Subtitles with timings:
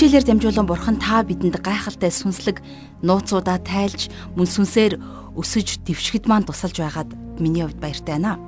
[0.00, 2.64] Хичээлээр дамжуулан бурхан та бидэнд гайхалтай сүнслэг
[3.04, 4.96] нууцудаа тайлж мөн сүнсээр
[5.36, 8.40] өсөж дэвшгэд маань тусалж байгаад миний хувьд баяртай байна.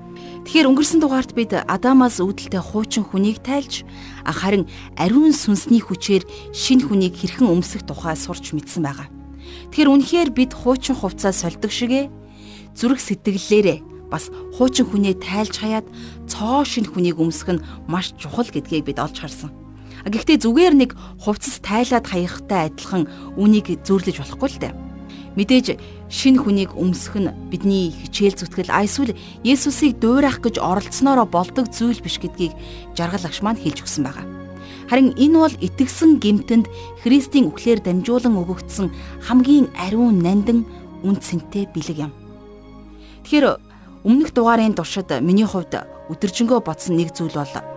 [0.48, 3.84] Тэгэхээр өнгөрсөн дугаарт бид Адамаас үүдэлтэй хуучин хүнийг тайлж
[4.24, 4.64] харин
[4.96, 6.24] ариун сүнсний хүчээр
[6.56, 9.12] шинэ хүнийг хэрхэн өмсөх тухай сурч мэдсэн байгаа.
[9.76, 12.08] Тэгэхээр үнэхээр бид хуучин хувцас сольдог шигэ
[12.72, 15.84] зүрх сэтгэллээрээ бас хуучин хүнээ тайлж хаяад
[16.24, 19.52] цоо шинэ хүнийг өмсөх нь маш чухал гэдгийг бид олж харсан.
[20.02, 20.90] Гэхдээ зүгээр нэг
[21.22, 23.06] хувцас тайлаад хаягтай адилхан
[23.38, 24.74] үнийг зөөрлөж болохгүй л дээ.
[25.38, 25.80] Мэдээж
[26.12, 29.16] шинэ хүнийг өмсөх нь бидний хичээл зүтгэл айсвал
[29.46, 32.52] Есүсийг дуурайх гэж оролцсноороо болдог зүйл биш гэдгийг
[32.92, 34.26] жаргал агш маань хэлж өгсөн байгаа.
[34.92, 36.68] Харин энэ бол итгэсэн гимтэнд
[37.00, 38.92] Христийн үхлээр дамжуулан өгөгдсөн
[39.24, 40.68] хамгийн ариун нандин
[41.00, 42.12] үн цэнтэй бэлэг юм.
[43.24, 43.56] Тэгэхээр
[44.04, 47.71] өмнөх дугаарын туршид миний хувьд өдөржингөө бодсон нэг зүйл бол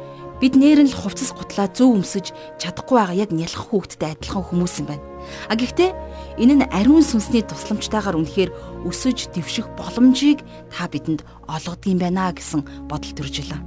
[0.45, 2.29] Бид нээр нь л хувцас гутлаа зөв өмсөж
[2.61, 5.01] чадахгүй байгаа яг нялх хүүхдтэй адилхан хүмүүс юм байна.
[5.49, 5.89] А гэхдээ
[6.37, 8.53] энэ нь ариун сүнсний тусламжтайгаар үнэхээр
[8.85, 13.65] өсөж дэвших боломжийг та бидэнд олгодог юм байна гэсэн бодол төрж илаа.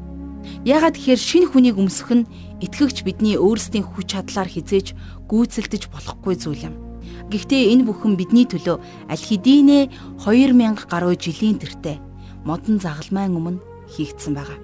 [0.63, 2.31] Яагаад тэгэхээр шинэ хүнийг өмсөх нь
[2.63, 4.95] итгэгч бидний өөрсдийн хүч чадлаар хизээж
[5.27, 6.79] гүйцэлдэж болохгүй зүйл юм.
[7.27, 8.79] Гэхдээ энэ бүхэн бидний төлөө
[9.11, 9.91] аль хэдийнэ
[10.23, 11.99] 2000 гаруй жилийн тэртээ
[12.47, 14.59] модон загалмайн өмнө хийгдсэн байгаа.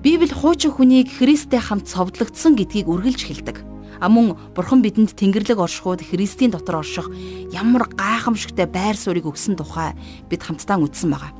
[0.00, 3.56] Библи хуучин хүнийг Христтэй хамт цовдлогдсон гэдгийг үргэлж хэлдэг.
[4.00, 7.12] А мөн Бурхан бидэнд Тэнгэрлэг оршихуд Христийн дотор орших
[7.52, 9.92] ямар гайхамшигтай байр суурийг өгсөн тухай
[10.32, 11.36] бид хамтдаа үзсэн байгаа.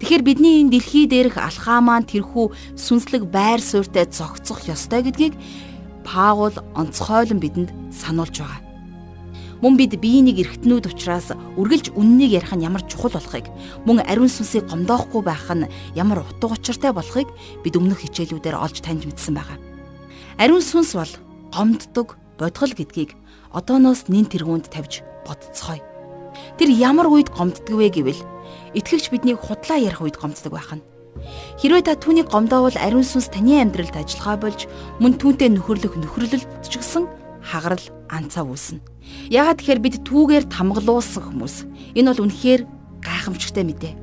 [0.00, 5.36] Тэгэхээр бидний энэ дэлхий дээрх алхаа маань тэрхүү сүнслэг байр суурьтай зогцох ёстой гэдгийг
[6.00, 8.67] Паул онцгойлон бидэнд сануулж байгаа.
[9.58, 13.50] Мөн бид биенийг эргэтнүүд учраас үргэлж үннийг ярих нь ямар чухал болохыг,
[13.82, 15.66] мөн ариун сүнсийг гомдоохгүй байх нь
[15.98, 17.26] ямар утга учиртай болохыг
[17.66, 19.58] бид өмнөх хичээлүүдээр олж таньж мэдсэн байгаа.
[20.38, 21.12] Ариун сүнс бол
[21.50, 23.18] гомддог, бодгол гэдгийг
[23.50, 25.82] одооноос нэн тэргуунд тавьж бодцгоё.
[26.54, 28.22] Тэр ямар үед гомддог вэ гэвэл
[28.78, 30.86] итгэгч биднийг худлаа ярих үед гомддог байх нь.
[31.58, 34.70] Хэрвээ та түүнийг гомдоовол ариун сүнс таны амьдралд ажиллагаа болж
[35.02, 37.10] мөн түүнтэй нөхөрлөх нөхөрлөлт ч гэсэн
[37.42, 38.78] хагарал анцаа үүснэ.
[39.28, 41.56] Яагаад тэгэхээр бид түүгээр тамгалуулсан хүмүүс.
[41.94, 42.62] Энэ бол үнэхээр
[43.04, 43.94] гайхамшигтай мэдээ.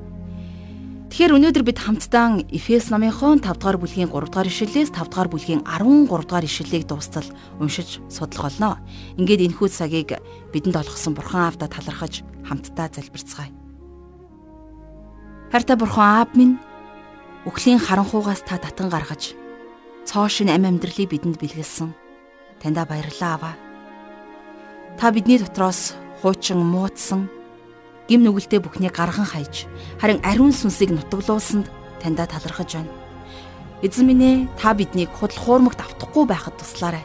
[1.15, 5.63] Тэгэхээр өнөөдөр бид хамтдаа Эфес номынхон 5 дугаар бүлгийн 3 дугаар ишлэлээс 5 дугаар бүлгийн
[5.63, 7.23] 13 дугаар ишлэлийг дуустал
[7.55, 8.83] уншиж судлах болно.
[9.15, 10.19] Ингээд энэхүү цагийг
[10.51, 13.47] бидэнд олгосон Бурхан Аавда талархаж хамтдаа залбирцгаая.
[15.55, 16.59] Харта Бурхан Аав минь
[17.47, 19.39] өхлийн харанхуугаас та татан гаргаж
[20.03, 21.95] цоо шин ам амьдралыг бидэнд бэлгэлсэн.
[22.59, 23.64] Таньда баярлалаа аваа.
[24.99, 27.27] Та бидний дотроос хуучин муудсан
[28.07, 29.67] гим нүгэлтэй бүхнийг гарган хайж
[29.99, 31.67] харин ариун сүнсийг нутаглуулсанд
[31.99, 32.93] таньда талархаж байна.
[33.83, 37.03] Эзэн минь ээ та биднийг худал хуурмагт автахгүй байхад туслаарай.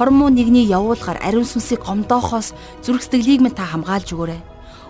[0.00, 4.40] Хормоо нэгний явуулгаар ариун сүнсийг гомдоохоос зүрх сэтгэлийг минь та хамгаалж өгөөрэй.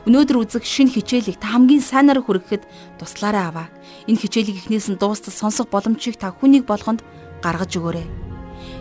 [0.06, 2.62] Өнөөдөр үзэх шин хичээлийг та хамгийн сайнаар хүргэхэд
[3.03, 3.66] туслаарай аваа.
[4.06, 7.03] Энэ хичээлийг эхнээс нь дуустал сонсох боломжийг та хүнийг болгонд
[7.43, 8.06] гаргаж өгөөрэй.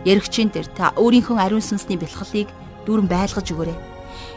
[0.06, 2.50] Яригчийн дээр та өөрийнхөө ариун сүнсний бэлхлийг
[2.86, 3.78] дүүрэн байлгаж өгөөрэй.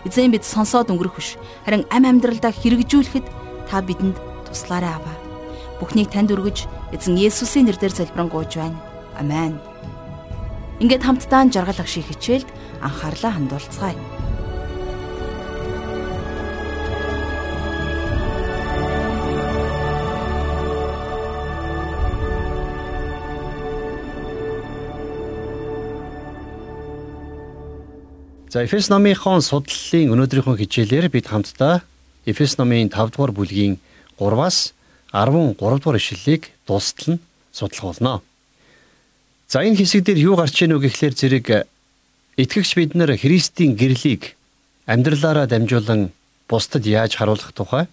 [0.04, 1.36] Эзэн бид сонсоод өнгөрөх биш.
[1.64, 3.26] Харин ам амьдралдаа хэрэгжүүлэхэд
[3.68, 4.16] та бидэнд
[4.46, 5.16] туслаарай аваа.
[5.80, 8.78] Бүхнийг танд өргөж эзэн Есүсийн нэрээр залбирanгуйж байна.
[9.18, 9.58] Амен.
[10.82, 12.48] Ингээд хамтдаа жаргал агшиг хичээлд
[12.82, 13.96] анхаарлаа хандуулцгаая.
[28.54, 31.82] За Эфес номынхон судлалын өнөөдрийнхөө хичээлээр бид хамтдаа
[32.22, 33.82] Эфес номын 5 дугаар бүлгийн
[34.22, 34.70] 3-аас
[35.10, 38.22] 13 дугаар ишлэлийг дуустал нь судлах болно.
[39.50, 41.66] За энэ хэсэг дээр юу гарч ийн үг гэхлээр зэрэг
[42.38, 44.38] итгэгч бид нар Христийн гэрлийг
[44.86, 46.14] амьдралаараа дамжуулан
[46.46, 47.90] бусдад яаж харуулах тухай.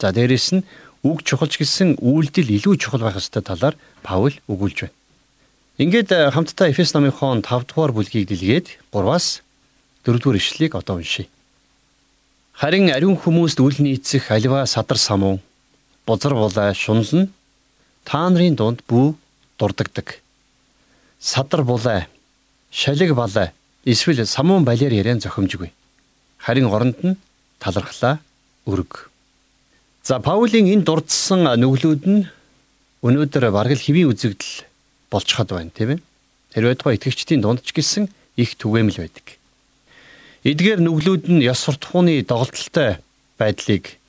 [0.00, 0.64] За дээрэс нь
[1.04, 4.96] үг чухалч гэсэн үйлдэл илүү чухал байх ёстой талаар Паул өгүүлж байна.
[5.76, 9.44] Ингээд хамтдаа Эфес номынхон 5 дугаар бүлгийг дэлгээд 3-аас
[10.08, 11.28] дөрөвдүгээр ишлэлийг одоо уншийе.
[12.56, 15.38] Харин ариун хүмүүст үл нийцэх аливаа садар самуу
[16.08, 17.28] бузар булаа шунал нь
[18.08, 19.12] та нарын дунд бүү
[19.60, 20.24] дурддагдаг.
[21.20, 22.08] Садар булаа
[22.72, 23.52] шалиг балаа
[23.84, 25.70] эсвэл самуун балиар яриан зохимжгүй.
[26.40, 27.20] Харин оронд нь
[27.60, 28.18] талархлаа
[28.66, 29.10] өрг.
[30.02, 32.26] За Паулийн энэ дурдсан нүглүүд нь
[33.04, 34.64] өнөөдөр бараг л хэвийн үзэгдэл
[35.12, 36.02] болчиход байна тийм ээ.
[36.56, 38.08] Хэрвээ тухай итгэгчдийн дунд ч гэсэн
[38.40, 39.37] их түгээмэл байдаг.
[40.48, 43.04] Эдгээр нүглүүд нь ёс суртахууны доголдолтой
[43.36, 44.00] байдлыг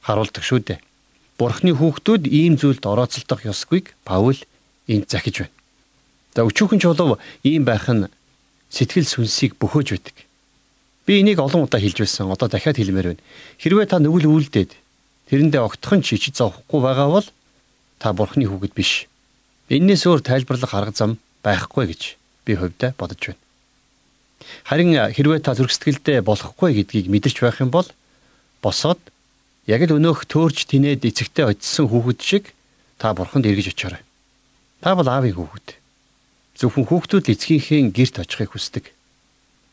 [0.00, 0.80] харуулдаг шүү дээ.
[1.36, 4.40] Бурхны хүүхдүүд ийм зүйлд орооцолдох ёсгүйг Паул
[4.88, 5.52] энд захиж байна.
[6.32, 8.08] За өчүүхэн чулуу ийм байх нь
[8.72, 10.16] сэтгэл сүнсийг бөхөөж байдаг.
[11.04, 12.32] Би энийг олон удаа хэлж байсан.
[12.32, 13.24] Одоо дахиад хэлмээр байна.
[13.60, 14.72] Хэрвээ та нүгэл үлдээд
[15.28, 17.28] тэрэндээ огтхон ч ичиж зовхгүй байгаа бол
[18.00, 19.12] та бурхны хүүхэд биш.
[19.68, 22.16] Эннээс өөр тайлбарлах арга зам байхгүй гэж
[22.48, 23.41] би хувьдаа бодож байна.
[24.64, 27.88] Харин хэрвээ та зүрх сэтгэлдээ болохгүй гэдгийг мэдэрч байх юм бол
[28.62, 28.98] босоод
[29.66, 32.44] яг л өнөөх төөрж тинээд эцэгтэй очисон хүүхэд шиг
[32.98, 34.02] та бурханд эргэж очиорой.
[34.82, 35.78] Та бол аавын хүүхэд.
[36.58, 38.84] Зөвхөн хүүхдүүд эцгийнхээ гэрт очихыг хүсдэг.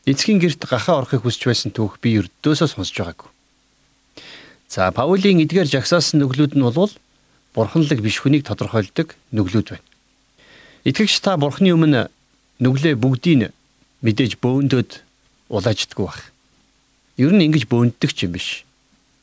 [0.06, 3.30] Эцгийн герт гахаа орохыг хүсч байсан түүх би өрдөөсөө сонсож байгаагүй.
[4.70, 6.94] За Паулийн эдгээр жагсаасан нүглүүд нь бол
[7.54, 9.86] бурханлаг биш хүнийг тодорхойлдог нүглүүд байна.
[10.86, 12.08] Итгэгч та бурхны өмнө
[12.62, 13.50] нүглээ бүгдийг
[14.02, 15.02] мэдээж бөөндөд
[15.48, 16.32] улааждаггүй байх.
[17.16, 18.64] Ер нь ингэж бөөндөг ч юм биш.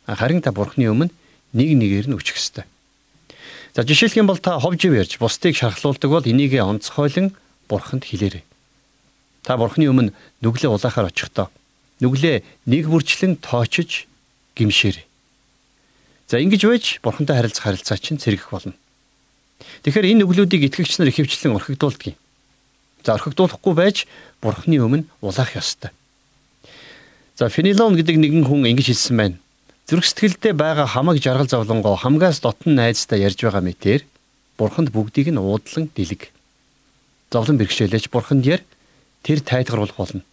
[0.06, 1.13] Харин та бурхны өмнө
[1.53, 2.65] нэг нэгээр нь өчөх ёстой.
[3.74, 7.33] За жишээлх юм бол та ховжив ярьж бусдыг шархлуулдаг бол энийгээ онцгойлон
[7.69, 8.44] бурханд хэлээрэй.
[9.44, 11.50] Та бурхны өмнө нүглээ улаахаар очихдоо
[12.00, 14.06] нүглээ нэг бүрчлэн тоочж
[14.56, 15.06] гимшээрэй.
[16.27, 18.75] За ингэж байж бурхантай харилцах харилцаа чинь цэрэгэх болно.
[19.81, 22.18] Тэгэхээр энэ нүглүүдийг итгэгч нар ихэвчлэн орхигдуулдаг юм.
[23.03, 24.07] За орхигдуулахгүй байж
[24.41, 25.91] бурхны өмнө улаах ёстой.
[27.38, 29.38] За Фенилон гэдэг нэгэн хүн ингэж хэлсэн байна.
[29.88, 34.01] Зүрх сэтгэлдээ байгаа хамаг жаргал зовлонгоо хамгаас дотн найзтай ярьж байгаа мэтэр
[34.57, 36.33] бурханд бүгдийг нь уудлан дэлэг.
[37.31, 38.65] Зовлон бэрхшээлж бурханд ярь
[39.23, 40.23] тэр тайлгаруулах болно.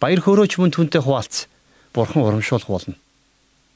[0.00, 1.50] Баяр хөөрөөч мөн түнтэй хуваалц.
[1.92, 2.94] Бурхан урамшуулах болно.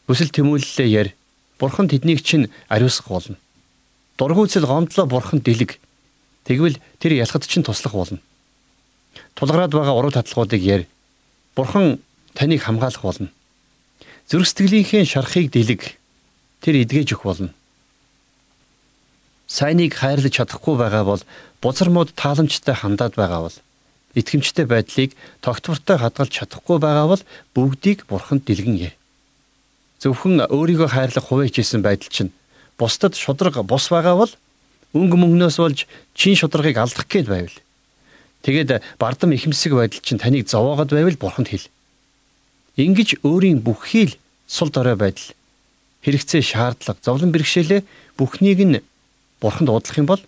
[0.06, 1.10] Хүсэл тэмүүлэлээ ярь.
[1.58, 3.36] Бурхан тэднийг чинь ариусгах болно.
[4.16, 5.80] Дургүйцэл гомдлоо бурхан дэлэг.
[6.44, 8.18] Тэгвэл тэр ялхад чинь туслах болно.
[9.34, 10.88] Тулгараад байгаа уруу татлагуудыг ярь.
[11.54, 12.00] Бурхан
[12.34, 13.28] таныг хамгаалах болно.
[14.28, 15.96] Зүрх сэтгэлийнхээ шарахыг дэлэг.
[16.60, 17.52] Тэр эдгэж өгөх болно.
[19.50, 21.22] Сайныг хайрлаж чадахгүй байгаа бол
[21.60, 23.56] бузар мод тааламжтай хандаад байгаа бол
[24.14, 27.22] итгэмжтэй байдлыг тогтвортой хадгалж чадахгүй байгаа бол
[27.54, 28.94] бүгдийг бурханд дэлгэн яа.
[29.98, 32.32] Зөвхөн өөрийгөө хайрлах хувээчсэн байдал чинь
[32.78, 34.32] бусдад шудраг бус байгаа бол
[34.94, 37.58] өнгө мөнгнөөс болж чин шудрагыг алдах гээд байвал.
[38.42, 41.68] Тэгээд бардам ихэмсэг байдал чинь таныг зовоогод байвал бурханд хэл.
[42.76, 45.34] Ингиж өөрийн бүхий л сул дорой байдал
[46.02, 47.84] хэрэгцээ шаардлага зовлон бэрхшээлээ
[48.16, 48.80] бүхнийг нь
[49.40, 50.22] бурханд уудлах юм бол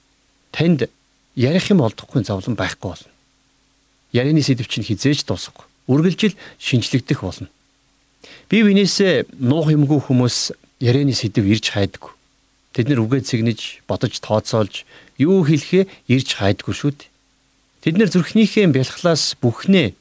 [0.53, 0.91] танд
[1.35, 3.13] ярих юм олдохгүй зовлон байхгүй болно
[4.13, 5.65] ярианы сэдв чинь хизээж дуусахгүй.
[5.89, 7.49] Үргэлжил шинжлэгдэх болно.
[8.49, 12.13] Бие биенээсээ нуух юмгүй хүмүүс ярианы сэдв ирж хайдаг.
[12.73, 14.89] Тэд нэр үгээ цэгнэж, бодож тооцоолж,
[15.21, 17.13] юу хэлэхээ ирж хайдаггүй шүү дээ.
[17.85, 19.93] Тэд нэр зүрхнийхээ бялхлаас бүхнээ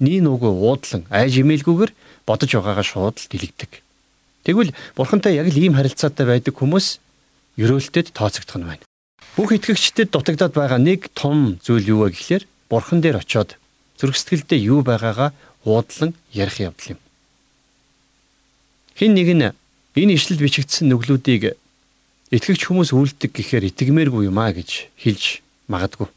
[0.00, 1.92] нийн уг уудлан айж имээлгүйгээр
[2.24, 3.84] бодож байгаагаа шууд л дэлгдэг.
[4.44, 7.00] Тэгвэл бурхантай яг л ийм харилцаатай байдаг хүмүүс
[7.60, 8.84] ерөөлтөд тооцогдох нь байна.
[9.36, 13.56] Бүх итгэгчдэд дутагдаад байгаа нэг том зүйл юу вэ гэхлээр бурхан дээр очиод
[13.98, 15.32] зүрх сэтгэлдээ юу байгаагаа
[15.64, 17.00] уудлан ярих явдал юм.
[18.94, 19.50] Хин нэг нь
[19.98, 21.58] энэ ишлэл бичигдсэн нүглүүдийг
[22.34, 26.08] итгэгч хүмүүс үлддэг гэхээр итгэмээргүй юм а гэж хэлж магадгүй.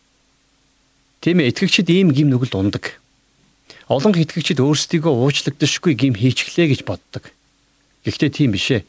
[1.22, 2.98] Тийм ээ итгэгчид ийм гим нүгэлд ундаг.
[3.88, 7.30] Олон итгэгчид өөрсдийгөө уучлагдашгүй гим хийчихлээ гэж боддог.
[8.04, 8.86] Гэхдээ тийм биш ээ.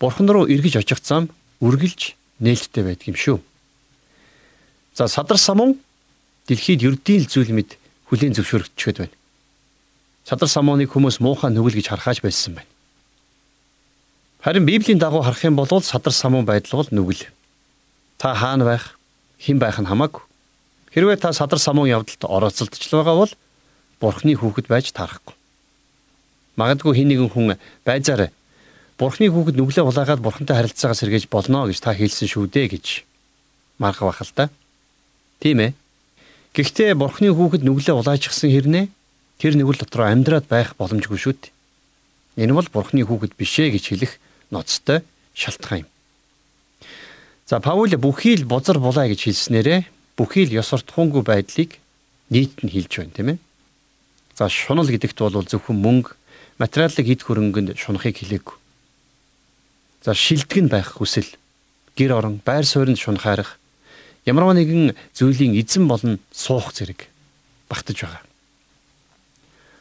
[0.00, 3.38] Бурхан руу эргэж очих зам үргэлж нээлттэй байдаг юм шүү.
[4.94, 5.78] За садар самун
[6.46, 7.78] дэлхийд ердийн л зүйл мэд
[8.10, 9.16] хүлийн зөвшөөрөгдчихэд байна.
[10.26, 12.73] Садар самууныг хүмүүс муухай нүгэл гэж харахааж байсан байна.
[14.44, 17.32] Харин Библийн дагуу харах юм бол садар самуун байдал бол нүгэл.
[18.18, 18.98] Та хаана байх,
[19.40, 20.20] хэн байх нь хамаагүй.
[20.92, 23.32] Хэрвээ та садар самуун явдалд орооцолдож байгаа бол
[24.04, 25.32] Бурхны хүүхэд байж таарахгүй.
[26.60, 27.56] Магадгүй хин нэгэн хүн
[27.88, 28.28] байзаар
[29.00, 32.86] Бурхны хүүхэд нүглээ улаагаад Бурхантай харилцаагаа сэргээж болно гэж та хэлсэн шүү дээ гэж
[33.80, 34.52] марх бах л та.
[35.40, 35.72] Тийм ээ.
[36.52, 38.92] Гэхдээ бурхны хүүхэд нүглээ улаажчихсан хэрнээ
[39.40, 41.52] тэр нүгэл дотор амьдраад байх боломжгүй шүү дээ.
[42.44, 44.12] Энэ бол бурхны хүүхэд бишээ гэж хэлэх
[44.50, 45.00] ноцтой
[45.34, 45.88] шалтгаан юм.
[47.46, 49.80] За Паул бүхий л бузар булаа гэж хэлснээрээ
[50.16, 51.76] бүхий л ёс суртахуунгүй байдлыг
[52.32, 53.38] нийт нь хэлж байна тийм ээ.
[54.34, 56.16] За шунал гэдэгт бол зөвхөн мөнгө,
[56.58, 58.56] материалын хэд хөрөнгөнд шунахыг хэлээгүй.
[60.02, 61.28] За шилдэг нь байх хүсэл,
[61.94, 63.58] гэр орон, байр суурьнд шунахаарах,
[64.26, 67.06] ямарваа нэгэн зүйлийн эзэн болон суух зэрэг
[67.68, 68.22] багтаж байгаа.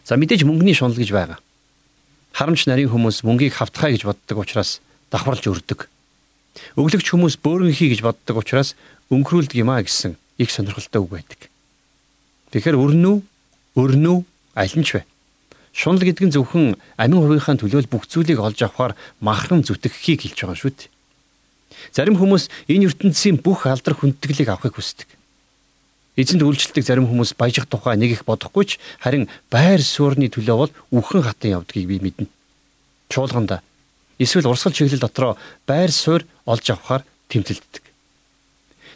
[0.05, 1.39] За мэдээж мөнгөний шунал гэж байгаа.
[2.33, 4.81] Харамч нарийн хүмүүс мөнгийг хавтгай гэж боддог учраас
[5.13, 5.85] давхарлж өрдөг.
[6.73, 8.73] Өглөгч хүмүүс бөөрөнхий гэж боддог учраас
[9.13, 11.39] өнгөрүүлдэг юм а гэсэн их сонирхолтой үг байдаг.
[12.49, 13.15] Тэгэхээр өрнүү,
[13.77, 14.17] өрнүү
[14.57, 15.05] аль нь ч вэ?
[15.73, 20.57] Шунал гэдэг нь зөвхөн амин хувийнхаа төлөөл бүх зүйлийг олж авахар махрам зүтгэхийг хэлж байгаа
[20.57, 20.89] шүү дээ.
[21.93, 25.09] Зарим хүмүүс энэ ертөнцийн бүх алдар хүндэтгэлийг авахыг хүсдэг.
[26.13, 30.72] Эзэнд үйлчлдэг зарим хүмүүс баяжих тухай нэг их бодохгүй ч харин байр суурны төлөө бол
[30.93, 32.29] үхэн хатан явдгийг би мэднэ.
[33.10, 33.65] Чуулганда
[34.22, 37.01] эсвэл урсгал чиглэл дотроо байр суурь олж авахар
[37.34, 37.82] тэмцэлддэг.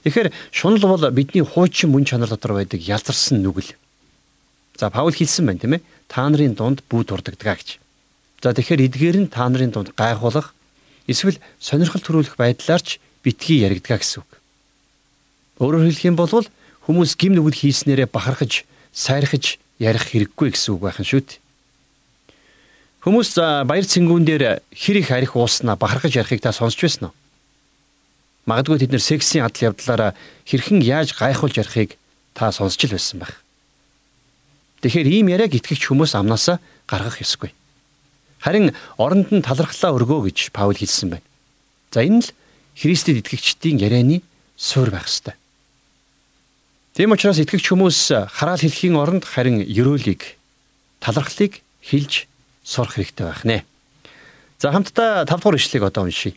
[0.05, 3.73] Тэгэхээр шунал бол бидний хуучин мөн чанар дотор байдаг ялзарсан нүгэл.
[4.77, 5.81] За Паул хэлсэн байна тийм ээ.
[6.07, 7.81] Та нарын дунд бүү дурддаггаа гэж.
[8.45, 10.53] За тэгэхээр эдгээр нь та нарын дунд гайхуулах
[11.09, 14.31] эсвэл сонирхол төрүүлэх байдлаар ч битгий яригдгаа гэсэн үг.
[15.57, 16.29] Өөрөөр хэлэх юм бол
[16.87, 18.63] хүмүүс гим нүгэл хийснээрээ бахархаж,
[18.95, 21.43] сайрхаж ярих хэрэггүй гэсэн үг байх нь шүү дээ.
[23.03, 23.29] Хүмүүс
[23.67, 27.15] баяр цэнгүүн дээр хэр их арих ууснаа бахархаж ярихыг та сонсч байсан уу?
[28.47, 30.11] Магадгүй тэд нэр сексийн адал явдлаараа
[30.47, 31.99] хэрхэн яаж гайхуулж ярихыг
[32.31, 33.43] та сонсч л байсан байх.
[34.79, 37.51] Тэгэхээр ийм яриаг итгэгч хүмүүс амнаасаа гаргах ёсгүй.
[38.39, 41.27] Харин оронд нь талархлаа өргөө гэж Паул хэлсэн байна.
[41.91, 42.31] За энэ л
[42.79, 44.23] Христэд итгэгчдийн ярианы
[44.55, 45.35] суурь байх ёстой.
[46.97, 50.33] Тийм учраас итгэгч хүмүүс хараал хэлхийн оронд харин ерөөлийг
[50.97, 52.25] талархлыг хэлж
[52.65, 53.61] сурах хэрэгтэй байх нэ.
[54.57, 56.33] За хамтдаа 5 дугаар ишлэгийг одоо уншийе.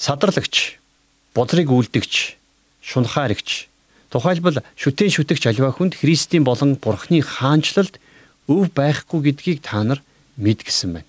[0.00, 0.80] Садарлагч
[1.36, 2.40] бодрыг үлдэгч,
[2.80, 3.68] шунхаарэгч,
[4.08, 8.00] тухайлбал шүтэн шүтэгч аливаа хүнд Христийн болон Бурхны хаанчлалд
[8.48, 10.00] өв байхгүй гэдгийг та нар
[10.40, 11.08] мэд гисэн байна.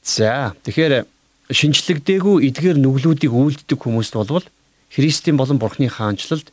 [0.00, 1.04] За тэгэхээр
[1.52, 4.48] шинчлэгдээгүй эдгээр нүглүүдийг үйлддэг хүмүүст болвол
[4.88, 6.48] Христийн болон Бурхны хаанчлалд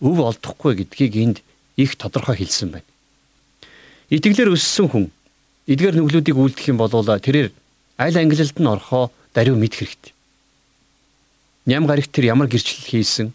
[0.00, 1.36] өв олдохгүй гэдгийг энд
[1.76, 2.88] их тодорхой хэлсэн байна.
[4.10, 5.04] Итгэлээр өссөн хүн
[5.70, 7.52] эдгээр нүглүүдийг үйлдэх юм бол тэрээр
[8.00, 10.12] аль ангилалд нь орохоо даруй мэдэх хэрэгтэй.
[11.68, 13.28] Ням гарагт тэр ямар гэрчлэл хийсэн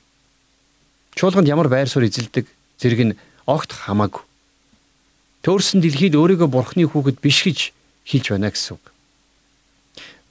[1.15, 2.49] чуулганд ямар байр суурь эзэлдэг
[2.81, 3.17] зэрэг нь
[3.47, 4.25] огт хамаагүй.
[5.45, 7.71] Төөрсөн дэлхийд өөрийгөө бурхны хүүхэд биш гэж
[8.03, 8.83] хэлж байна гэсэн үг.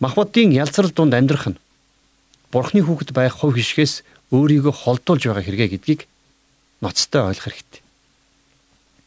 [0.03, 1.61] Махбодын ялцрал дунд амьдрах нь
[2.53, 6.01] бурхны хүүхэд байх хувь хишгээс өөрийгөө холдуулж байгаа хэрэгэ гэдгийг
[6.85, 7.81] ноцтой ойлгох хэрэгтэй.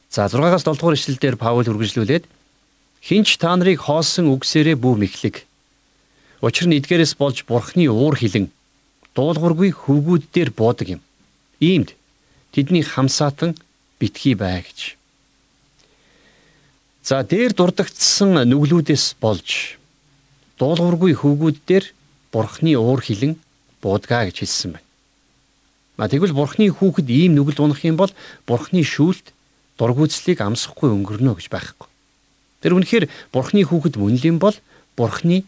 [0.10, 2.26] За 6-аас 7 дугаар ишлэлдэр Паул үргэлжлүүлээд
[3.06, 5.46] хинч та нарыг хоосон үгсээрээ бүү мэхлэг.
[6.42, 8.50] Учир нь эдгээрээс болж бурхны уур хилэн
[9.14, 11.02] дуулуургүй хөвгүүд дээр буудаг юм.
[11.62, 11.94] Иймд
[12.54, 13.54] тэдний хамсаатан
[14.02, 14.98] битгий бай гэж.
[17.06, 19.78] За дээр дурдгдсан нүглүүдээс болж
[20.58, 21.86] дуулуургүй хөвгүүд дээр
[22.34, 23.38] бурхны уур хилэн
[23.82, 24.87] буудгаа гэж хэлсэн байна.
[25.98, 28.14] Тэгвэл бурхны хүүхэд ийм нүгэл унах юм бол
[28.46, 29.34] бурхны шүүлт
[29.82, 31.90] дургүйцлийг амсахгүй өнгөрнө гэж байхгүй.
[32.62, 34.54] Тэр үнэхээр бурхны хүүхэд мөн л юм бол
[34.94, 35.42] бурхны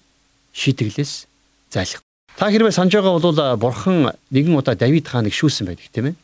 [0.58, 1.30] шийтгэлээс
[1.70, 2.02] зайлах
[2.40, 6.16] Та хэрвээ санаж байгаа бол бурхан нэгэн удаа Давид хааныг шүүсэн байдаг тийм ээ.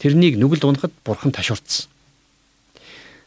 [0.00, 1.84] Тэрнийг нүгэл унахад бурхан ташуурцсан.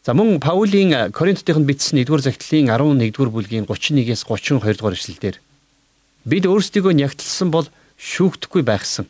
[0.02, 5.38] За мөн Паулийн Коринтотынд бичсэн 1-р захидлын 11-р бүлгийн 31-ээс 32-р эшлэлдэр
[6.26, 7.70] бид өөрсдийгөө нягтлсан бол
[8.02, 9.06] шүүгдэхгүй байхсан.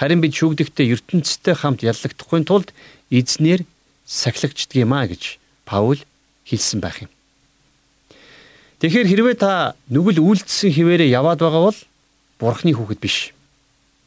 [0.00, 2.72] Харин бид шүүгдэхдээ ертөнцтэй хамт яллагдахгүй тулд
[3.12, 3.68] эзнэр
[4.08, 5.36] сахилагддгиймаа гэж
[5.68, 6.00] Паул
[6.48, 7.12] хэлсэн байх юм.
[8.80, 11.78] Тэгэхээр хэрвээ та нүгэл үйлдэлсэн хിവэрэ яваад байгаа бол
[12.40, 13.36] бурхны хүүхэд биш.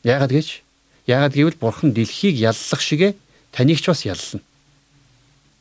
[0.02, 0.66] Яагаад гэж?
[1.06, 3.14] Яагаад гэвэл бурхан дэлхийг яллах шигэ
[3.54, 4.42] таныг ч бас яллана.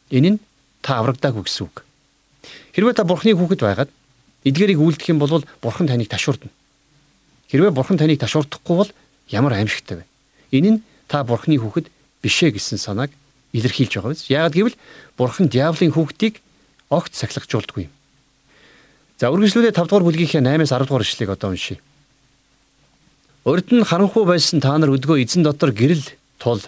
[0.08, 0.42] Энэ нь
[0.80, 1.84] та аврагдаагүй гэсэн үг.
[2.72, 3.90] Хэрвээ та бурхны хүүхэд байгаад
[4.48, 6.48] эдгэрийг үйлдэх юм бол бурхан таныг ташуурдна.
[7.52, 8.90] Хэрвээ бурхан таныг ташуурдахгүй бол
[9.28, 10.04] ямар аимшигтай вэ?
[10.52, 11.88] Энэ нь та бурхны хүүхэд
[12.23, 13.11] бишээ гэсэн санааг
[13.56, 14.28] илэрхийлж байгаа биз.
[14.28, 14.76] Яагаад гэвэл
[15.16, 16.40] бурхан диаволын хүүхдийг
[16.92, 17.92] огт сахилгажуулдаггүй юм.
[19.18, 21.80] За үргэлжлүүлээ 5 дугаар бүлгийнхээ 8-аас 10 дугаар ишлэгийг одоо уншийе.
[23.44, 26.06] Урд нь харанхуй байсан та нар өдгөө эзэн дотор гэрэл
[26.38, 26.62] тул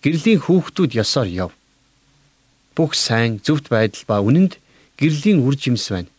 [0.00, 1.50] гэрлийн хүүхдүүд ёсоор яв.
[2.76, 4.56] Бүх сайн зөвхт байдал ба үнэнд
[5.00, 6.10] гэрлийн үр жимс байна.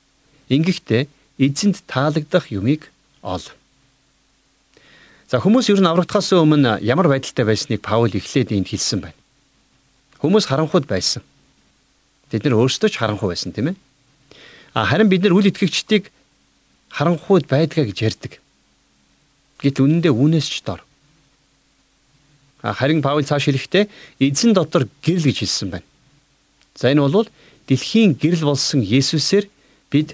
[0.49, 2.89] Ингэхдээ эзэнд таалагдах юмыг
[3.21, 3.45] ол.
[5.25, 9.17] За хүмүүс ер нь аврагдахаас өмнө ямар байдалтай байсныг Паул эхлээд энд хэлсэн байна.
[10.21, 11.25] Хүмүүс харанхуйд байсан.
[12.29, 13.77] Тэд нар өөрсдөө ч харанхуй байсан тийм ээ.
[14.77, 16.13] Харин бид нар үл итгэгчдийг
[16.93, 18.37] харанхуйд байдгаа гэж ярьдаг.
[19.65, 20.85] Гэт үнэндээ үүнээс ч дор.
[22.61, 23.89] Харин Паул цааш хэлэхдээ
[24.21, 25.87] эзэн дотор гэрэл гэж хэлсэн байна.
[26.77, 27.25] За энэ бол
[27.65, 29.49] дэлхийн гэрэл болсон Есүсээр
[29.89, 30.13] бид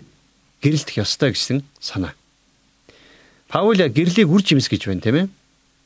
[0.63, 2.15] гэрэлтэх ёстой гэсэн санаа.
[3.51, 5.27] Паул гэрлийг үр жимс гэж байна тийм ээ.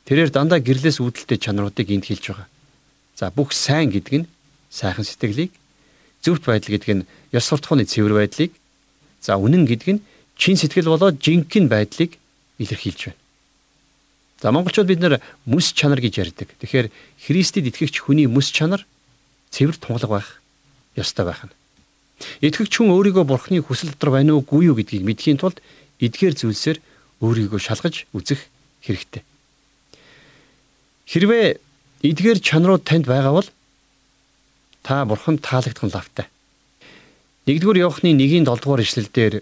[0.06, 2.48] Тэрээр дандаа гэрлээс үүдэлтэй чанаруудыг энд хэлж байгаа.
[3.18, 4.30] За бүх сайн гэдэг нь
[4.70, 5.50] сайхан сэтгэлийг,
[6.22, 8.54] зөвхт байдал гэдэг нь ёс суртахууны цэвэр байдлыг,
[9.26, 10.00] За үнэн гэдэг нь
[10.38, 12.14] чин сэтгэл болоод жинхэнэ байдлыг
[12.62, 13.18] илэрхийлж байна.
[14.38, 15.18] За монголчууд бид нэр
[15.50, 16.54] мэс чанар гэж ярьдаг.
[16.62, 16.94] Тэгэхээр
[17.26, 18.86] Христэд итгэгч хүний мэс чанар
[19.50, 20.28] цэвэр тунгалаг байх
[20.94, 21.54] ёстой байх нь.
[22.46, 25.58] Итгэгч хүн өөрийгөө бурхны хүсэл дотор байна уугүй юу гэдгийг мэдхийн тулд
[25.98, 26.78] эдгээр зүйлсээр
[27.20, 28.40] өөрийгөө шалгаж үзэх
[28.84, 29.22] хэрэгтэй.
[31.06, 31.60] Хэрвээ
[32.02, 33.48] эдгээр чанарууд танд байгаа бол
[34.82, 36.26] та бурханд таалагдсан лавтай.
[37.46, 39.34] Нэгдүгээр Иохны 1-ийн 7 дугаар ишлэлдэр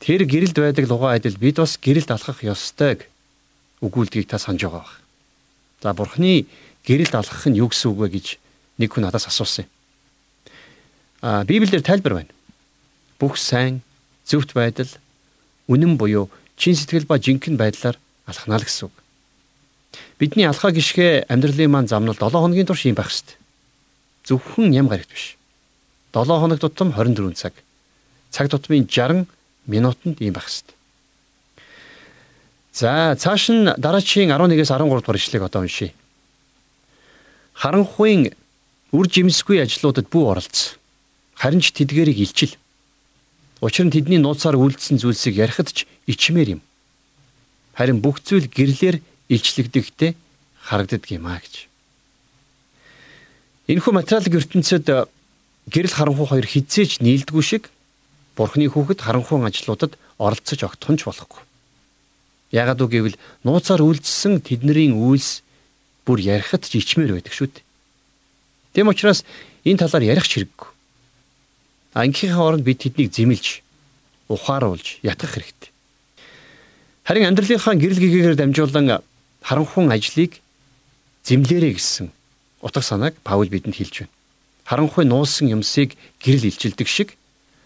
[0.00, 3.08] тэр гэрэлд байдаг лугаа адил бид бас гэрэлд алхах ёстойг
[3.80, 5.00] өгүүлдгийг та санаж байгаа бах.
[5.80, 6.44] За бурхны
[6.84, 8.26] гэрэлд алхах нь юу гэсэн үг вэ гэж
[8.80, 9.70] нэг хүн надаас асуусан юм.
[11.20, 12.32] А Библиэр тайлбар байна.
[13.20, 13.80] Бүх сайн
[14.24, 14.88] зөвхт байдал
[15.68, 17.96] үнэн буюу чин сэтгэл ба жинхэнэ байдлаар
[18.28, 18.94] алхнаа л гэсэн үг.
[20.20, 23.40] Бидний алхаа гიშгэ амьдралын маань замнал 7 хоногийн турш юм байх хэвээр.
[24.28, 25.40] Зөвхөн ям гарагт биш.
[26.12, 27.56] 7 хоног тутам 24 цаг.
[28.28, 29.24] Цаг тутмын 60
[29.64, 30.76] минутанд ийм байх хэвээр.
[32.76, 35.96] За цааш нь дараачийн 11-ээс 13 дугаар ишлэгийг одоо уншийе.
[37.56, 38.36] Харанхуйн
[38.92, 40.76] үр жимсгүй ажлуудад бүү оролцсон.
[41.40, 42.59] Харин ч тэдгэрийг илчил.
[43.60, 46.62] Учир нь тэдний нууцаар үйлдсэн зүйлсийг ярихад ч ичмээр юм.
[47.76, 50.16] Харин бүх зүйл гэрлэр илчлэгдэхтэй
[50.64, 51.68] харагддаг юм а гэж.
[53.68, 54.86] Энэхүү материалын ертөнцид
[55.68, 57.68] гэрэл харанхуй хоёр хизээж нийлдэггүй шиг
[58.34, 61.44] Бурхны хүүхэд харанхуйн ажлуудад оролцож огтхонч болохгүй.
[62.56, 65.44] Ягаад үг гэвэл нууцаар үйлдэлсэн тэдний үйлс
[66.08, 67.64] бүр ярихад ч ичмээр байдаг шүү дээ.
[68.74, 69.22] Тэм учраас
[69.68, 70.69] энэ талаар ярих ч хэрэггүй.
[71.94, 73.62] Ангийнхаа оронд бид тэднийг зэмлж,
[74.30, 75.70] ухааруулж ятгах хэрэгтэй.
[77.02, 79.02] Харин амьдралынхаа гэрэл гэгээр дамжуулан
[79.42, 80.38] харанхуйн ажлыг
[81.26, 82.14] зэмлээрэй гэсэн
[82.62, 84.14] утга санааг Паул бидэнд хэлж байна.
[84.64, 87.18] Харанхуй нуусан юмсыг гэрэл илчилдэг шиг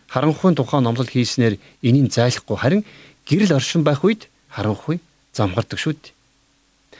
[0.08, 2.82] харанхуйн тухай номлол хийснээр энийг зайлахгүй харин
[3.28, 5.00] гэрэл оршин байх үед харанхуй
[5.36, 6.16] замгардаг шүү дээ.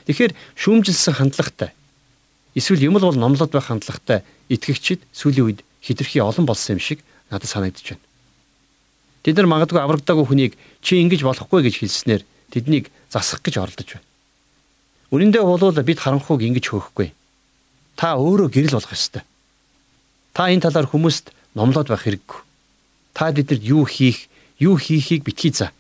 [0.04, 1.73] Тэгэхээр шүүмжилсэн хандлагатай
[2.52, 4.21] эсвэл юм бол номлоод байх хандлагатай
[4.52, 7.00] итгэгчид сүүлийн үед хитрхи олон болсон юм шиг
[7.31, 8.04] надад санагдаж байна.
[9.25, 10.52] Тэд нар магадгүй аврагдаагүй хүнийг
[10.84, 14.06] чи ингэж болохгүй гэж хэлснээр тэднийг засах гэж оролдож байна.
[15.15, 17.17] Үнэн дээр бол бид харанхуйг ингэж хөөхгүй.
[17.97, 19.23] Та өөрөө гэрэл болох ёстой.
[20.37, 22.41] Та энэ талаар хүмүүст номлоод байх хэрэггүй.
[23.17, 25.73] Та бидэнд юу хийх, юу хийхийг битгий заа.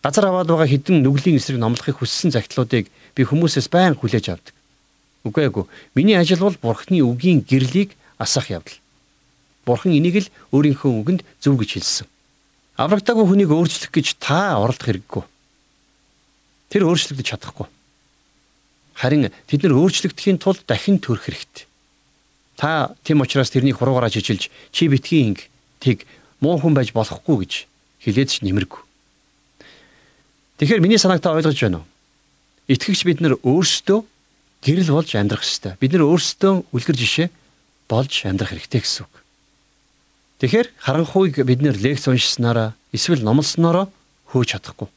[0.00, 4.54] Газар аваад байгаа хідэн нүглийн эсрэг номлохыг хүссэн загтлуудыг би хүмүүсээс байн хүлээж авдаг.
[5.28, 5.64] Үгүй эгүй.
[5.92, 8.79] Миний ажил бол Бурхны үгийн гэрлийг асах явдал.
[9.66, 12.06] Бурхан энийг л өөрийнхөө үгэнд зөв гэж хэлсэн.
[12.80, 15.24] Аврагдаагүй хүнийг өөрчлөх гэж та оролдох хэрэггүй.
[16.72, 17.68] Тэр өөрчлөгдөж чадахгүй.
[18.96, 21.68] Харин тэд нар өөрчлөгдөхийн тулд дахин төрөх хэрэгтэй.
[22.56, 25.48] Та тийм учраас тэрний хуруугаараа жижилж чи битгий инг
[25.80, 26.04] тийг
[26.40, 27.52] муу хүн байж болохгүй гэж
[28.04, 28.80] хэлээд ч нэмэргүй.
[30.60, 31.88] Тэгэхээр миний санаагтаа ойлгож байна уу?
[32.68, 34.04] Итгэгч бид нар өөрсдөө
[34.60, 35.76] гэрэл болж амьдрах ёстой.
[35.80, 37.28] Бид нар өөрсдөө үлгэр жишээ
[37.88, 39.19] болж амьдрах хэрэгтэй гэсэн үг.
[40.40, 43.92] Тэгэхээр харанхуйг бид нэр лекц уншсанараа эсвэл номлоснороо
[44.32, 44.88] хөөж чадахгүй.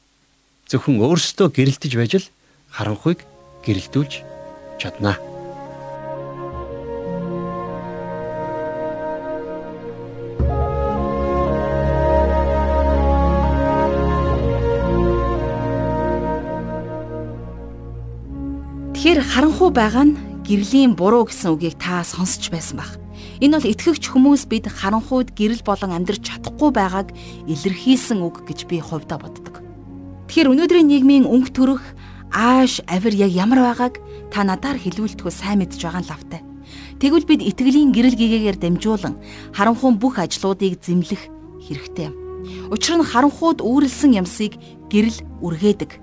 [0.71, 2.31] Зөвхөн өөрсдөө гэрэлтэж байж л
[2.71, 3.27] харанхуйг
[3.67, 4.23] гэрэлтүүлж
[4.79, 5.19] чаднаа.
[18.95, 20.15] Тэгэхээр харанхуй байгаа нь
[20.47, 23.02] гэрлийн буруу гэсэн үгийг та сонсч байсан баг.
[23.43, 27.11] Энэ бол итгэгч хүмүүс бид харанхуйд гэрэл болон амьдрч чадахгүй байгааг
[27.43, 29.59] илэрхийлсэн үг гэж би хувьдаа боддог.
[30.31, 31.83] Тэгэхээр өнөөдрийн нийгмийн өнгө төрөх
[32.31, 33.99] ааш авир яг ямар байгааг
[34.31, 36.41] та надаар хэлүүлдэхүү сайн мэдж байгаа нь лавтай.
[37.03, 39.19] Тэгвэл бид итгэлийн гэрэл гэгээгээр дамжуулан
[39.51, 41.27] харанхуйн бүх ажлуудыг зэмлэх
[41.67, 42.15] хэрэгтэй.
[42.71, 44.55] Учир нь харанхууд үүрлсэн юмсыг
[44.87, 45.99] гэрэл үргээдэг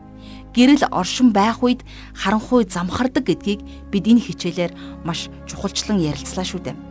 [0.53, 4.73] гэрэл оршин байх үед харанхуй замхардаг гэдгийг бид энэ хичээлээр
[5.09, 6.90] маш чухалчлан ярилцлаа шүү дээ.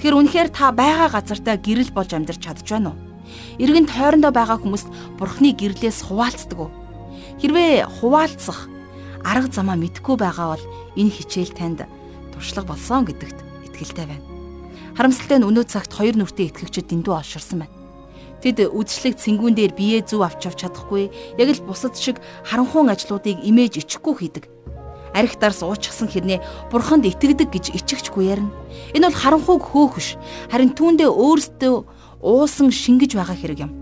[0.00, 3.00] Тэгэхээр үнэхээр та байгаа газартаа гэрэл болж амьдарч чадж байна уу?
[3.60, 4.88] Иргэн тойрондоо байгаа хүмүүст
[5.20, 6.72] бурхны гэрлээс хуваалцдаг уу?
[7.36, 8.72] Хэрвээ хуваалцах
[9.20, 10.64] арга замаа мэдгүй байгаа бол
[10.96, 11.84] энэ хичээл танд
[12.32, 14.24] туршлага болсон гэдэгт итгэлтэй байна.
[14.96, 17.76] Харамсалтай нь өнөө цагт хоёр нүртэй итгэгчид дэндүү олширсан байна.
[18.40, 23.36] Тэд үдшилэг цэнгүүн дээр бие зүв авч авч чадахгүй яг л бусад шиг харанхуун ажлуудыг
[23.44, 24.48] имэж ичихгүй хийдэг.
[25.14, 28.54] Арх дарс уучсан хэрнээ бурханд итгэдэг гэж ичгчгүй ярина.
[28.94, 30.16] Энэ бол харанхууг хөөхөш
[30.50, 31.74] харин түүндээ өөрсдөө
[32.22, 33.72] уусан шингэж байгаа хэрэг юм.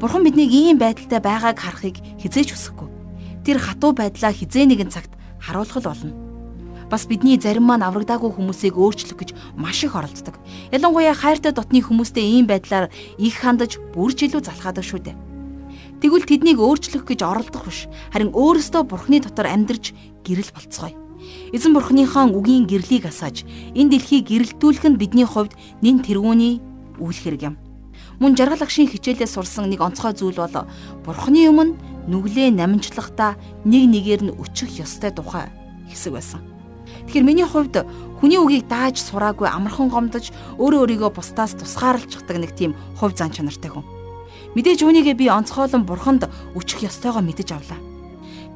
[0.00, 2.88] Бурхан биднийг ийм байдалтай байгааг харахыг хизээж хүсэхгүй.
[3.44, 6.30] Тэр хатуу байдлаа хизээ нэгэн цагт харуулах болно
[6.90, 10.34] бас бидний зарим маань аврагдаагүй хүмүүсийг өөрчлөх гэж маш их оролддог.
[10.74, 15.29] Ялангуяа хайртай дотны хүмүүстэй ийм байдлаар их хандаж бүрж илүү залхаадаг шүү дээ.
[16.00, 17.84] Тэгвэл тэднийг өөрчлөх гэж оролдох биш.
[18.08, 19.92] Харин өөрөөсөө бурхны дотор амьдарч
[20.24, 20.96] гэрэл болцгоё.
[21.52, 23.44] Эзэн бурхныхаа үгийн гэрлийг асааж
[23.76, 25.52] энэ дэлхийг гэрэлтүүлэх нь бидний хувьд
[25.84, 26.64] нэн тэргүүний
[26.96, 27.54] үйл хэрэг юм.
[28.16, 30.68] Мөн жаргал агшийн хичээлээ сурсан нэг онцгой зүйл бол
[31.04, 31.76] бурхны өмнө
[32.08, 33.36] нүглээ намжлахдаа
[33.68, 35.52] нэг нэгээр нь өчөх ёстой тухай
[35.92, 36.40] хэсэг байсан.
[37.08, 37.84] Тэгэхээр миний хувьд
[38.20, 43.68] хүний үгийг дааж сураагүй амархан гомдож өөрөө өөрийгөө бусдаас тусгаарлцдаг нэг тийм хувь зан чанартай
[43.68, 43.99] хүн.
[44.58, 46.26] Мэдээж үүнийгээ би онцгойлон бурханд
[46.58, 47.78] өчөх ёстойгоо мэдэж авлаа.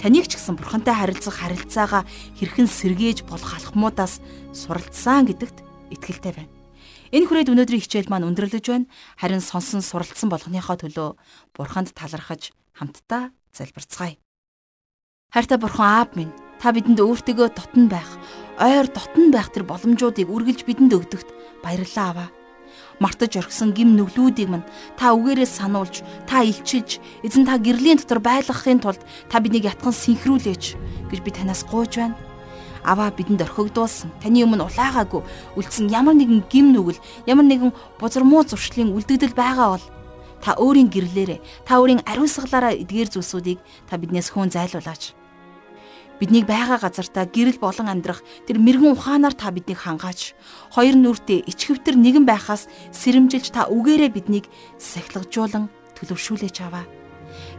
[0.02, 2.02] Таныг ч гэсэн бурхантай харилцах харилцаагаа
[2.34, 4.18] хэрхэн сэргээж болох алхмуудаас
[4.50, 5.62] суралцсан гэдэгт
[5.94, 6.52] итгэлтэй байна.
[7.14, 8.90] Энэ хүрээд өнөөдрийн хичээл маань өндөрлөж байна.
[9.14, 11.08] Харин сонсон суралцсан болгоныхоо төлөө
[11.54, 14.18] бурханд талархаж хамтдаа залбирцгаая.
[15.30, 18.10] Хайртай бурхан аав минь та бидэнд өөртөө дотн байх,
[18.58, 21.28] ойр дотн байх тэр боломжуудыг үргэлж бидэнд өгдөгт
[21.62, 22.28] баярлалаа аваа.
[23.00, 28.78] Мартаж орхисон гим нүглүүдийг мань та үгээрээ сануулж, та илчилж, эзэн та гэрлийн дотор байлгахын
[28.78, 30.78] тулд та биднийг ятхан синхруулээч
[31.10, 32.16] гэж би танаас гуйж байна.
[32.84, 34.12] Аваа бидэнд орхигдуулсан.
[34.20, 35.22] Таны өмнө улаагаагүй
[35.56, 39.86] үлдсэн ямар нэгэн гим нүгэл, ямар нэгэн бузар муу зуршлын үлдэгдэл байгаа бол
[40.44, 45.16] та өөрийн гэрлээрээ, та өөрийн ариусгалаараа эдгээр зүйлсүүдийг та биднээс хөөн зайлуулаач.
[46.20, 50.38] Биднийг байгаа газартаа гэрэл болон амьдрах тэр мэрэгэн ухаанаар та биднийг хангаач.
[50.70, 54.46] Хоёр нүртэй ичгэвтер нэгэн байхаас сэрэмжилж та үгээрээ биднийг
[54.78, 55.66] сахилгажуулан
[55.98, 56.86] төлөвшүүлээч аваа.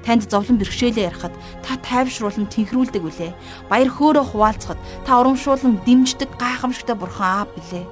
[0.07, 1.35] Танд зовлон бэрхшээлээ ярахад
[1.67, 3.35] та тайвшруулан тэнхрүүлдэг үлээ.
[3.67, 7.83] Баяр хөөрөө хуваалцахад та урамшуулан дэмждэг гайхамшигтай бурхан аав билээ.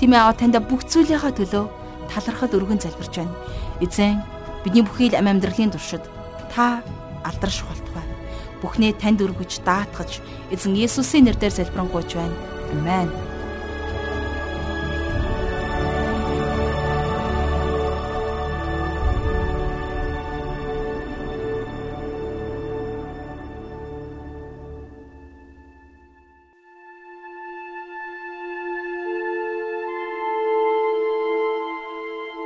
[0.00, 1.64] Тийм ээ аваа танд бүх зүйлийнхаа төлөө
[2.08, 3.36] талархад өргөн залбирч байна.
[3.84, 4.24] Эзэн
[4.64, 6.00] бидний бүхий л ам амьдралын туршид
[6.48, 6.80] та
[7.28, 8.01] алдарш болтугай
[8.62, 10.22] бүхнээ танд өргөж даатгаж
[10.54, 12.36] эзэн Есүсийн нэрээр залбирanгуйч байна.
[12.72, 13.10] Амен.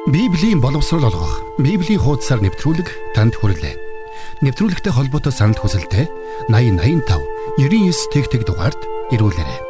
[0.06, 3.85] Библийн боловсрол олгох, Библийн хуудасаар нэвтрүүлэг танд хүрэлээ
[4.44, 6.06] нэвтрүүлэгтэй холбоотой санал хүсэлтээ
[6.52, 8.80] 8085 99 тэгтэг дугаард
[9.12, 9.65] ирүүлээрэй.